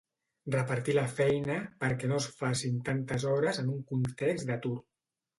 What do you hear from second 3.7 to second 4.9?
un context d’atur.